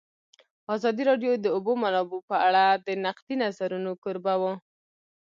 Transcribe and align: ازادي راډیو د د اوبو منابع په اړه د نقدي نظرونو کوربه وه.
ازادي 0.75 1.03
راډیو 1.09 1.31
د 1.37 1.37
د 1.45 1.47
اوبو 1.55 1.71
منابع 1.83 2.19
په 2.29 2.35
اړه 2.47 2.65
د 2.85 2.87
نقدي 3.05 3.35
نظرونو 3.43 3.91
کوربه 4.03 4.33
وه. 4.41 4.53